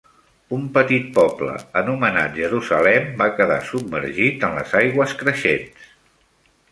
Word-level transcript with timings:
Un 0.55 0.61
petit 0.75 1.09
poble, 1.17 1.57
anomenat 1.81 2.33
Jerusalem, 2.39 3.05
va 3.19 3.27
quedar 3.41 3.57
submergit 3.67 4.47
en 4.49 4.57
les 4.61 4.73
aigües 4.81 5.15
creixents. 5.21 5.93